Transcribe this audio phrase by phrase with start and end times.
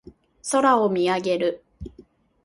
[0.51, 1.63] 空を見上げる。